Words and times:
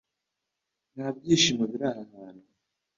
"Nta 0.93 1.05
byishimo 1.17 1.63
biri" 1.71 1.85
aha 1.89 2.03
hantu 2.13 2.45